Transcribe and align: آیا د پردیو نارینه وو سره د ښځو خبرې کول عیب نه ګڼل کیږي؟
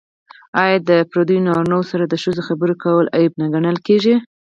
آیا 0.63 0.77
د 0.89 0.91
پردیو 1.11 1.45
نارینه 1.47 1.75
وو 1.77 1.89
سره 1.91 2.03
د 2.07 2.13
ښځو 2.23 2.41
خبرې 2.47 2.75
کول 2.83 3.05
عیب 3.17 3.31
نه 3.41 3.47
ګڼل 3.53 3.77
کیږي؟ 3.87 4.15